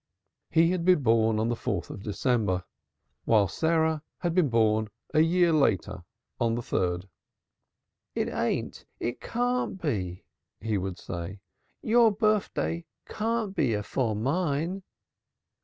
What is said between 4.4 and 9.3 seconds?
born a year later on the 3d. "It ain't, it